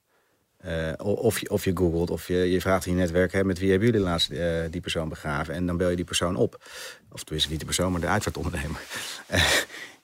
[0.66, 3.32] Uh, of, je, of je googelt of je, je vraagt in je netwerk...
[3.32, 5.54] Hè, met wie hebben jullie laatst uh, die persoon begraven?
[5.54, 6.64] En dan bel je die persoon op.
[7.10, 8.80] Of tenminste niet de persoon, maar de uitvaartondernemer.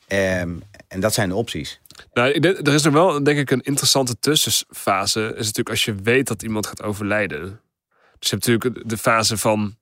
[0.08, 1.80] um, en dat zijn de opties.
[2.12, 5.20] Nou, er is er wel, denk ik, een interessante tussenfase.
[5.20, 7.60] Is natuurlijk als je weet dat iemand gaat overlijden.
[8.18, 9.76] Dus je hebt natuurlijk de fase van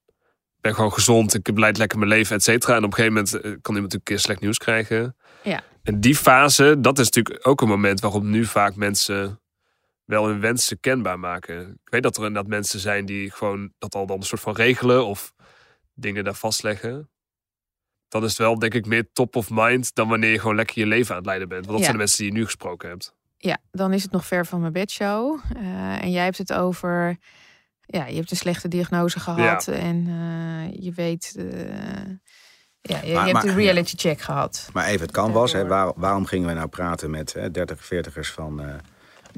[0.60, 2.76] ben gewoon gezond, ik leid lekker mijn leven, et cetera.
[2.76, 5.16] En op een gegeven moment eh, kan iemand natuurlijk een keer slecht nieuws krijgen.
[5.42, 5.62] Ja.
[5.82, 9.40] En die fase, dat is natuurlijk ook een moment waarop nu vaak mensen
[10.10, 11.70] wel hun wensen kenbaar maken.
[11.84, 14.54] Ik weet dat er inderdaad mensen zijn die gewoon dat al dan een soort van
[14.54, 15.32] regelen of
[15.94, 17.10] dingen daar vastleggen.
[18.08, 20.78] Dan is het wel, denk ik, meer top of mind dan wanneer je gewoon lekker
[20.78, 21.66] je leven aan het leiden bent.
[21.66, 23.14] Want dat zijn de mensen die je nu gesproken hebt.
[23.36, 25.40] Ja, dan is het nog ver van mijn bedshow.
[25.56, 27.18] Uh, en jij hebt het over
[27.90, 31.34] ja, je hebt een slechte diagnose gehad en uh, je weet.
[31.36, 31.44] Uh,
[32.80, 34.68] ja, je, maar, hebt een reality check gehad.
[34.72, 35.52] Maar even, het kan was.
[35.52, 38.74] Hè, waar, waarom gingen we nou praten met hè, 30, 40ers van uh,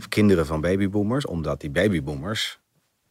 [0.08, 1.26] kinderen van babyboomers?
[1.26, 2.60] Omdat die babyboomers,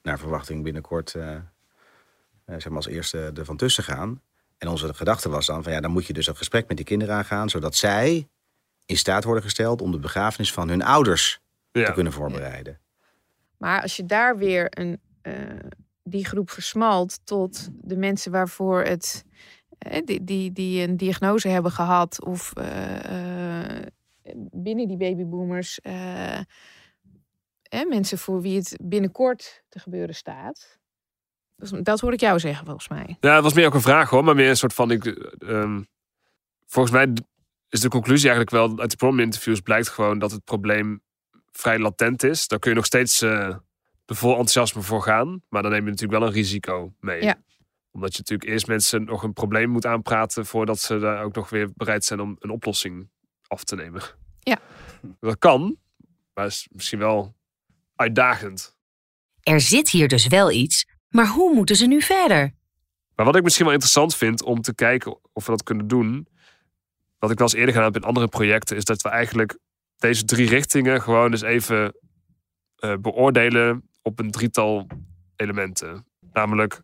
[0.01, 4.21] naar verwachting binnenkort, zeg maar als eerste ervan tussen gaan.
[4.57, 6.85] En onze gedachte was dan van ja, dan moet je dus een gesprek met die
[6.85, 8.27] kinderen aangaan, zodat zij
[8.85, 11.39] in staat worden gesteld om de begrafenis van hun ouders
[11.71, 12.79] te kunnen voorbereiden.
[13.57, 15.33] Maar als je daar weer een uh,
[16.03, 19.25] die groep versmalt tot de mensen waarvoor het,
[19.91, 22.65] uh, die, die, die een diagnose hebben gehad of uh,
[24.51, 25.79] binnen die babyboomers
[27.87, 30.79] mensen voor wie het binnenkort te gebeuren staat.
[31.81, 33.17] Dat hoor ik jou zeggen, volgens mij.
[33.19, 34.91] Ja, het was meer ook een vraag hoor, maar meer een soort van.
[34.91, 35.05] Ik,
[35.39, 35.87] um,
[36.65, 37.13] volgens mij
[37.69, 41.01] is de conclusie eigenlijk wel uit de problem-interviews blijkt gewoon dat het probleem
[41.51, 42.47] vrij latent is.
[42.47, 43.61] Daar kun je nog steeds er
[44.17, 45.43] vol enthousiasme voor gaan.
[45.49, 47.23] Maar dan neem je natuurlijk wel een risico mee.
[47.23, 47.35] Ja.
[47.91, 51.49] Omdat je natuurlijk eerst mensen nog een probleem moet aanpraten voordat ze daar ook nog
[51.49, 53.09] weer bereid zijn om een oplossing
[53.51, 54.01] af te nemen.
[54.39, 54.59] Ja.
[55.19, 55.77] Dat kan,
[56.33, 57.35] maar is misschien wel
[57.95, 58.77] uitdagend.
[59.41, 62.53] Er zit hier dus wel iets, maar hoe moeten ze nu verder?
[63.15, 66.27] Maar wat ik misschien wel interessant vind om te kijken of we dat kunnen doen,
[67.19, 69.57] wat ik wel eens eerder gedaan heb in andere projecten, is dat we eigenlijk
[69.97, 71.93] deze drie richtingen gewoon eens even
[72.79, 74.87] uh, beoordelen op een drietal
[75.35, 76.05] elementen.
[76.33, 76.81] Namelijk,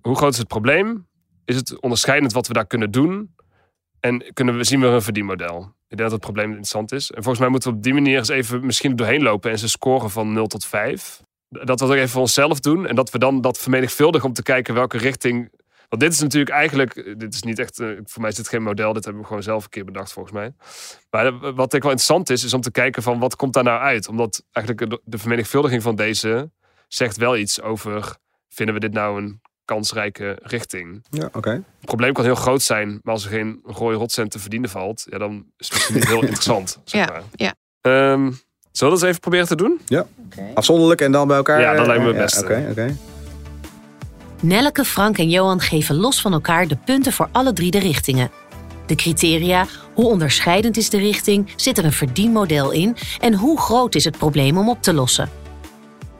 [0.00, 1.08] hoe groot is het probleem?
[1.44, 3.34] Is het onderscheidend wat we daar kunnen doen?
[4.00, 5.76] En kunnen we, zien we een verdienmodel?
[5.88, 7.10] Ik denk dat het probleem interessant is.
[7.10, 9.68] En volgens mij moeten we op die manier eens even misschien doorheen lopen en ze
[9.68, 11.22] scoren van 0 tot 5.
[11.48, 14.42] Dat we dat even voor onszelf doen en dat we dan dat vermenigvuldigen om te
[14.42, 15.50] kijken welke richting.
[15.88, 18.62] Want dit is natuurlijk eigenlijk, dit is niet echt, eh, voor mij is dit geen
[18.62, 20.52] model, dit hebben we gewoon zelf een keer bedacht volgens mij.
[21.10, 23.80] Maar wat ik wel interessant is, is om te kijken van wat komt daar nou
[23.80, 24.08] uit?
[24.08, 26.50] Omdat eigenlijk de vermenigvuldiging van deze
[26.88, 28.16] zegt wel iets over,
[28.48, 31.02] vinden we dit nou een kansrijke richting?
[31.10, 31.50] Ja, oké.
[31.50, 35.06] Het probleem kan heel groot zijn, maar als er geen rode rotcent te verdienen valt,
[35.10, 36.78] ja, dan is het misschien niet heel interessant.
[36.84, 37.22] Zeg maar.
[37.32, 38.12] ja, ja.
[38.12, 38.40] Um, zullen
[38.72, 39.80] we dat eens even proberen te doen?
[39.86, 40.06] Ja.
[40.54, 41.60] Afzonderlijk en dan bij elkaar?
[41.60, 42.44] Ja, dat lijkt me het beste.
[42.44, 42.96] Oké, oké.
[44.40, 48.30] Nelleke, Frank en Johan geven los van elkaar de punten voor alle drie de richtingen.
[48.86, 51.52] De criteria Hoe onderscheidend is de richting?
[51.56, 52.96] Zit er een verdienmodel in?
[53.20, 55.30] En hoe groot is het probleem om op te lossen?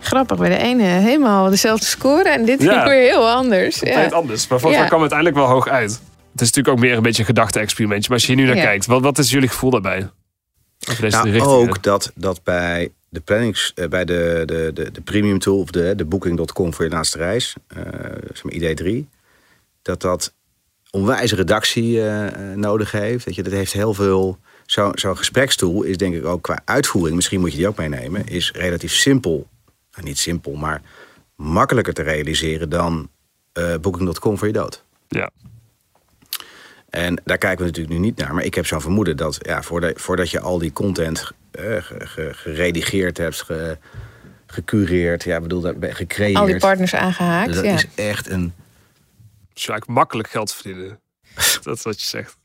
[0.01, 2.85] Grappig, bij de ene helemaal dezelfde score en dit Ja.
[2.89, 3.79] weer heel anders.
[3.79, 4.17] Compleet Ja.
[4.17, 4.49] anders.
[4.49, 5.91] Maar volgens mij kwam het uiteindelijk wel hoog uit.
[6.33, 8.09] Het is natuurlijk ook meer een beetje een gedachte-experimentje.
[8.09, 8.63] Maar als je hier nu naar Ja.
[8.65, 10.11] kijkt, wat, wat is jullie gevoel daarbij?
[10.91, 15.01] Over deze Nou, ook dat, dat bij de plannings, eh, bij de, de, de, de
[15.01, 17.83] premium tool of de, de booking.com voor je laatste reis, eh
[18.33, 19.09] zeg maar ID3,
[19.83, 20.35] dat dat
[20.91, 23.25] onwijze redactie eh, nodig heeft.
[23.25, 24.39] Dat je dat heeft heel veel.
[24.67, 28.27] Zo'n zo'n gesprekstoel is denk ik ook qua uitvoering, misschien moet je die ook meenemen,
[28.27, 29.47] is relatief simpel.
[29.99, 30.83] Nou, niet simpel, maar
[31.37, 33.11] makkelijker te realiseren dan
[33.53, 34.85] eh booking.com voor je dood.
[35.09, 35.31] Ja.
[36.91, 38.35] En daar kijken we natuurlijk nu niet naar.
[38.35, 42.31] Maar ik heb zo'n vermoeden dat ja, voordat, voordat je al die content eh, ge-
[42.35, 43.79] geredigeerd hebt, ge,
[44.47, 46.37] gecureerd, ja, bedoel, dat- gecreëerd.
[46.39, 47.55] Al die partners aangehaakt.
[47.55, 47.73] dat ja.
[47.75, 48.53] is echt een.
[49.53, 51.01] Dus makkelijk geld verdienen.
[51.63, 52.37] dat is wat je zegt.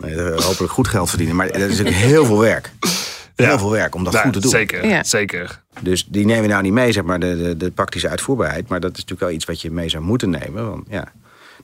[0.00, 1.36] Nee, dat- hopelijk goed geld verdienen.
[1.36, 2.70] Maar dat is ook heel veel werk.
[3.46, 4.50] Heel veel werk om dat goed te doen.
[4.50, 5.04] Zeker, Ja.
[5.04, 5.62] zeker.
[5.80, 8.68] Dus die nemen we nou niet mee, zeg maar, de, de, de praktische uitvoerbaarheid.
[8.68, 10.68] Maar dat is natuurlijk wel iets wat je mee zou moeten nemen.
[10.70, 11.12] Want ja,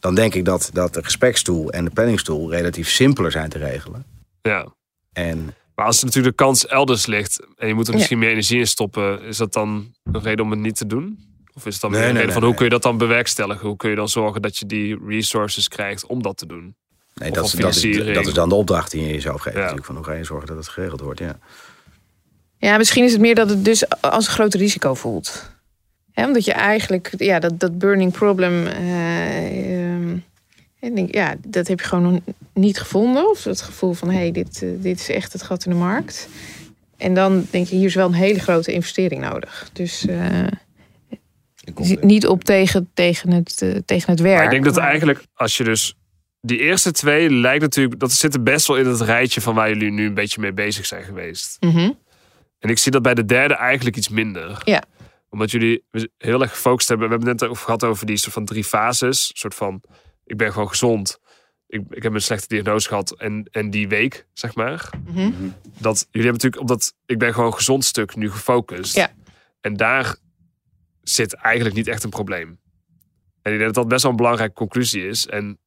[0.00, 4.04] dan denk ik dat, dat de gesprekstoel en de planningstoel relatief simpeler zijn te regelen.
[4.42, 4.66] Ja.
[5.12, 7.98] En Maar als er natuurlijk de kans elders ligt en je moet er Ja.
[7.98, 11.26] misschien meer energie in stoppen, is dat dan een reden om het niet te doen?
[11.54, 12.54] Of is het dan Nee, meer een nee, reden nee, van hoe nee.
[12.54, 13.66] kun je dat dan bewerkstelligen?
[13.66, 16.76] Hoe kun je dan zorgen dat je die resources krijgt om dat te doen?
[17.14, 19.54] nee, dat, is, dat, is, dat is dan de opdracht die je jezelf geeft.
[19.54, 19.60] Ja.
[19.60, 21.18] Natuurlijk, van hoe ga je zorgen dat het geregeld wordt.
[21.20, 21.38] Ja.
[22.58, 25.50] Ja, misschien is het meer dat het dus als een groot risico voelt.
[26.12, 30.12] Hè, omdat je eigenlijk, ja, dat, dat burning problem, eh, ehm,
[30.80, 32.20] ik denk, ja, dat heb je gewoon nog
[32.52, 33.30] niet gevonden.
[33.30, 35.76] Of het gevoel van, hé, hey, dit, eh, dit is echt het gat in de
[35.76, 36.28] markt.
[36.96, 39.70] En dan denk je, hier is wel een hele grote investering nodig.
[39.72, 40.46] Dus eh,
[42.00, 44.36] niet op tegen, tegen, het, tegen het werk.
[44.36, 45.94] Maar ik denk dat maar- eigenlijk, als je dus.
[46.40, 48.00] Die eerste twee lijkt natuurlijk.
[48.00, 50.86] Dat zitten best wel in het rijtje van waar jullie nu een beetje mee bezig
[50.86, 51.56] zijn geweest.
[51.60, 51.90] Mhm.
[52.58, 54.60] En ik zie dat bij de derde eigenlijk iets minder.
[54.64, 54.82] Ja.
[55.28, 55.84] Omdat jullie
[56.18, 57.06] heel erg gefocust hebben.
[57.06, 59.28] We hebben het net over gehad over die soort van drie fases.
[59.28, 59.82] Een soort van,
[60.24, 61.20] ik ben gewoon gezond.
[61.66, 63.10] Ik, ik heb een slechte diagnose gehad.
[63.10, 64.90] En, en die week, zeg maar.
[65.06, 65.30] Mhm.
[65.78, 68.94] Dat, jullie hebben natuurlijk op dat ik ben gewoon gezond stuk nu gefocust.
[68.94, 69.10] Ja.
[69.60, 70.16] En daar
[71.02, 72.60] zit eigenlijk niet echt een probleem.
[73.42, 75.26] En ik denk dat dat best wel een belangrijke conclusie is.
[75.26, 75.58] En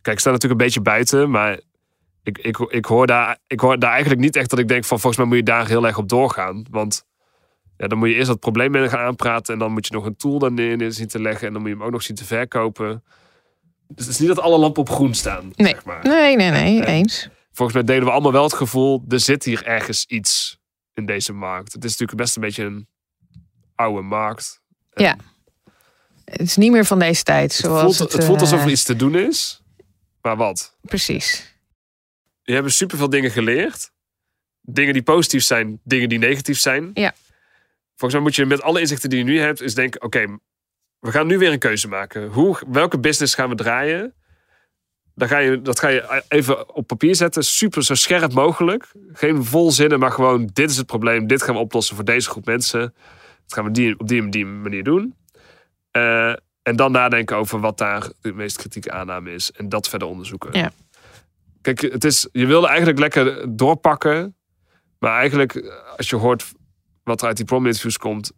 [0.00, 1.60] kijk, ik sta natuurlijk een beetje buiten, maar
[2.24, 4.98] ik, ik, ik, hoor daar, ik hoor daar eigenlijk niet echt dat ik denk van
[5.00, 6.66] volgens mij moet je daar heel erg op doorgaan.
[6.70, 7.04] Want
[7.76, 10.04] ja, dan moet je eerst dat probleem mee gaan aanpraten en dan moet je nog
[10.04, 12.16] een tool daarin in zien te leggen en dan moet je hem ook nog zien
[12.16, 13.04] te verkopen.
[13.88, 15.68] Dus het is niet dat alle lampen op groen staan, Nee.
[15.72, 16.04] zeg maar.
[16.04, 16.84] Nee, nee, nee, Ja.
[16.84, 17.28] eens.
[17.52, 20.58] Volgens mij delen we allemaal wel het gevoel, er zit hier ergens iets
[20.94, 21.72] in deze markt.
[21.72, 22.88] Het is natuurlijk best een beetje een
[23.74, 24.62] oude markt.
[26.24, 27.56] Het is niet meer van deze tijd.
[27.56, 29.62] Het Zoals voelt, het, het voelt alsof eh, er iets te doen is,
[30.22, 30.76] maar wat?
[30.80, 31.53] Precies.
[32.44, 33.92] Je hebt superveel dingen geleerd.
[34.60, 36.90] Dingen die positief zijn, dingen die negatief zijn.
[36.94, 37.14] Ja.
[37.88, 40.38] Volgens mij moet je met alle inzichten die je nu hebt, is denken: oké,
[40.98, 42.28] we gaan nu weer een keuze maken.
[42.28, 44.14] Hoe, welke business gaan we draaien?
[45.14, 48.92] Dan ga je, dat ga je even op papier zetten, super zo scherp mogelijk.
[49.12, 52.44] Geen volzinnen, maar gewoon: dit is het probleem, dit gaan we oplossen voor deze groep
[52.44, 52.80] mensen.
[53.42, 55.14] Dat gaan we die, op die en die manier doen.
[55.90, 59.52] Eh, en dan nadenken over wat daar de meest kritieke aanname is.
[59.52, 60.58] En dat verder onderzoeken.
[60.58, 60.72] Ja.
[61.64, 64.36] Kijk, het is, je wilde eigenlijk lekker doorpakken.
[64.98, 66.52] Maar eigenlijk, als je hoort
[67.02, 68.32] wat er uit die prom interviews komt,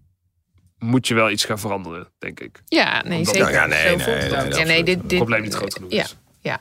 [0.78, 2.62] moet je wel iets gaan veranderen, denk ik.
[2.64, 3.50] Ja, nee, Omdat- zeker.
[3.50, 5.90] Ja, nee, Zo nee, nee, nee, ja, nee, dit, Het dit, probleem niet groot genoeg
[5.90, 6.16] ja, is.
[6.40, 6.60] ja.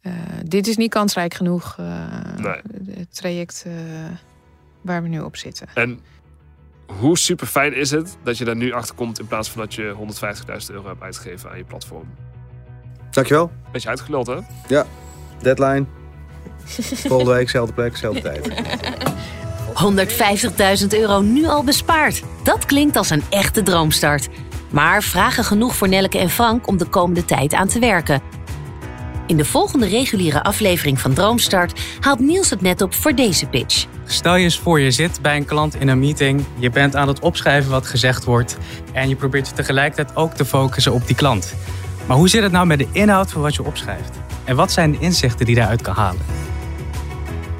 [0.00, 0.12] Eh,
[0.44, 1.86] dit is niet kansrijk genoeg, eh,
[2.36, 2.60] Nee.
[2.90, 3.72] het traject eh,
[4.80, 5.68] waar we nu op zitten.
[5.74, 6.00] En
[6.86, 9.74] hoe super fijn is het dat je daar nu achter komt in plaats van dat
[9.74, 12.14] je 150.000 euro hebt uitgegeven aan je platform.
[13.10, 13.52] Dankjewel.
[13.72, 14.38] Beetje uitgeluld, hè?
[15.42, 15.86] Deadline.
[17.08, 18.48] Volgende week, zelfde plek, zelfde tijd.
[20.82, 22.22] 150.000 euro nu al bespaard.
[22.42, 24.28] Dat klinkt als een echte droomstart.
[24.70, 28.22] Maar vragen genoeg voor Nelleke en Frank om de komende tijd aan te werken.
[29.26, 33.86] In de volgende reguliere aflevering van Droomstart haalt Niels het net op voor deze pitch.
[34.04, 37.08] Stel je eens voor, je zit bij een klant in een meeting, je bent aan
[37.08, 38.56] het opschrijven wat gezegd wordt
[38.92, 41.54] en je probeert je tegelijkertijd ook te focussen op die klant.
[42.06, 44.10] Maar hoe zit het nou met de inhoud van wat je opschrijft?
[44.44, 46.24] En wat zijn de inzichten die daaruit kan halen?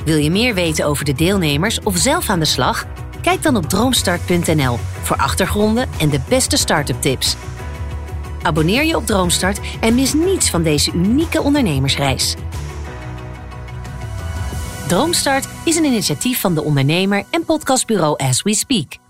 [0.05, 2.87] Wil je meer weten over de deelnemers of zelf aan de slag?
[3.23, 7.37] Kijk dan op droomstart.nl voor achtergronden en de beste start-up tips.
[8.43, 12.35] Abonneer je op Droomstart en mis niets van deze unieke ondernemersreis.
[14.89, 19.06] Droomstart is een initiatief van de ondernemer en podcastbureau As We Speak.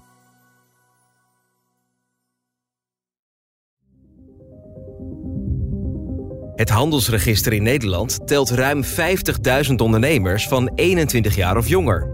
[6.57, 12.09] Het handelsregister in Nederland telt ruim 50.000 ondernemers van 21 jaar of jonger.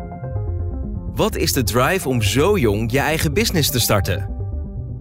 [1.14, 4.30] Wat is de drive om zo jong je eigen business te starten?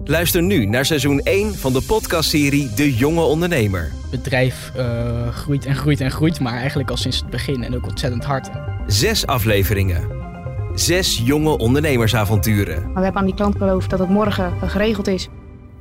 [0.04, 3.92] Luister nu naar seizoen 1 van de podcastserie De Jonge Ondernemer.
[4.02, 7.76] Het bedrijf uh, groeit en groeit en groeit, maar eigenlijk al sinds het begin en
[7.76, 8.50] ook ontzettend hard.
[8.88, 10.08] Zes afleveringen.
[10.74, 12.84] Zes jonge ondernemersavonturen.
[12.84, 15.28] Maar we hebben aan die klant beloofd dat het morgen geregeld is.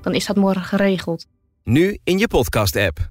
[0.01, 1.27] Dan is dat morgen geregeld.
[1.65, 3.11] Nu in je podcast-app.